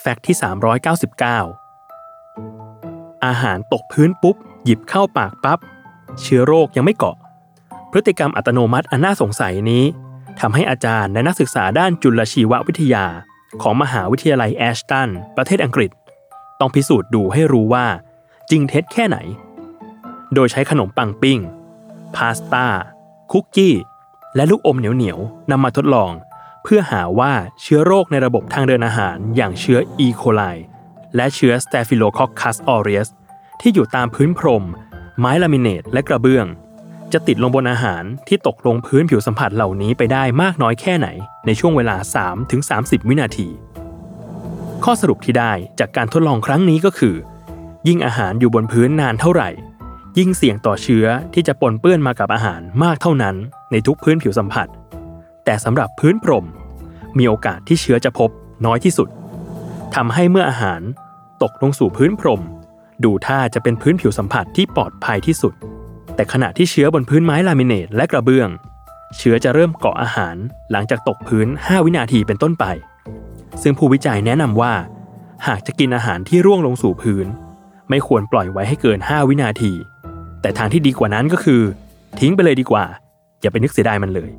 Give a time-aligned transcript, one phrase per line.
[0.00, 0.36] แฟกต์ที่
[1.40, 5.58] 399 อาหารตกพื้นปุ๊บ หยิบเข้าปากปับ๊บ
[6.20, 7.16] เชื้อโรคยังไม่เกาะ
[7.90, 9.84] พฤติกรรมอัตโนมัติอันน่าสงสัยนี้
[10.40, 13.04] ทำให้อาจารย์และนักศึกษาด้านจุลชีววิทยา
[13.62, 15.90] ของมหาวิทยาลัยแอชตัน ประเทศอังกฤษ
[16.60, 17.86] ต้องพิสูจน์ดูให้รู้ว่า
[18.50, 19.18] จริงเท็จแค่ไหน
[20.34, 21.38] โดยใช้ขนมปังปิ้ง
[22.16, 22.66] พาสต้า
[23.32, 23.74] คุกกี้
[24.36, 26.10] และลูกอมเหนียวๆนำมาทดลอง
[26.62, 30.42] เพื่อหาว่าเชื้อโรคในระบบทางเดินอาหาร อย่างเชื้ออีโคไล
[31.16, 33.08] และเชื้อ Staphylococcus aureus
[33.60, 34.64] ที่อยู่ตามพื้นพรม
[35.18, 36.46] ไม้ลามิเนตและกระเบื้อง
[37.12, 41.08] จะติดลงบนอาหารที่ตกลงพื้นผิวสัมผัสเหล่านี้ไปได้มากน้อยแค่ไหน
[41.46, 41.96] ในช่วงเวลา
[42.52, 43.48] 3-30 วินาที
[44.84, 47.16] ข้อสรุปที่ได้จากการทดลองครั้งนี้ก็คือ
[47.88, 49.50] ยิ่งอาหารอยู่บนพื้นนานเท่าไหร่
[50.18, 53.36] ยิ่งเสี่ยงต่อเชื้อที่จะปนเปื้อนมากับอาหารมากเท่านั้น
[53.70, 54.68] ในทุกพื้นผิวสัมผัส
[55.50, 56.46] แต่สำหรับพื้นพรม
[57.18, 58.30] มีโอกาสที่เชื้อจะพบ
[58.66, 59.08] น้อยที่สุด
[59.94, 60.80] ทำให้เมื่ออาหาร
[61.42, 62.40] ตกลงสู่พื้นพรม
[63.04, 65.54] ดูท่าจะเป็นพื้นผิวสัมผัสที่ปลอดภัยที่สุด
[66.14, 68.48] แต่ขณะที่เชื้อบนพื้นไม้ลามิเนตและกระเบื้อง
[69.16, 70.36] เชื้อจะเริ่มเกาะอาหาร
[70.70, 72.64] หลังจากตกพื้น 5 วินาทีเป็นต้นไป
[73.62, 74.72] ซึ่งผู้วิจัยแนะนำว่า
[75.46, 77.26] หากจะกินอาหารที่ร่วงลงสู่พื้น
[77.90, 79.72] ไม่ควรปล่อยไว้ให้เกิน 5 วินาที
[80.42, 81.62] แต่ทางที่ดีกว่านั้นก็คือ
[82.20, 82.84] ทิ้งไปเลยดีกว่า
[83.40, 84.30] อย่าไปนึกเสียดายมันเลย